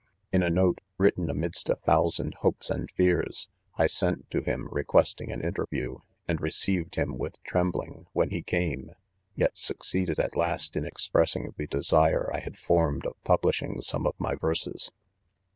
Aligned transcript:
c 0.01 0.07
In 0.37 0.41
a 0.41 0.49
note, 0.49 0.81
written 0.97 1.29
amidst 1.29 1.69
a 1.69 1.75
thousand 1.75 2.33
topes 2.41 2.71
and 2.71 2.89
fears, 2.89 3.49
I 3.77 3.85
sent 3.85 4.31
to 4.31 4.41
him 4.41 4.67
requesting 4.71 5.31
an 5.31 5.41
inter 5.45 5.67
view, 5.67 6.01
and 6.27 6.41
received 6.41 6.95
him 6.95 7.19
with 7.19 7.39
trembling*, 7.43 8.07
when 8.11 8.33
h& 8.33 8.43
came,, 8.47 8.93
yet 9.35 9.55
succeeded, 9.55 10.19
at 10.19 10.35
last, 10.35 10.75
in 10.75 10.85
expressing 10.85 11.53
the 11.55 11.67
desire 11.67 12.31
I 12.33 12.39
had 12.39 12.57
formed 12.57 13.05
of 13.05 13.13
publishing 13.23 13.79
some 13.81 14.07
of 14.07 14.15
my 14.17 14.33
verses. 14.33 14.91